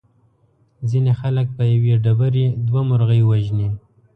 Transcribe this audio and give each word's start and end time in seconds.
ځینې 0.89 1.11
خلک 1.19 1.47
په 1.57 1.63
یوې 1.73 1.93
ډبرې 2.03 2.45
دوه 2.67 2.81
مرغۍ 2.89 3.21
وژني. 3.25 3.69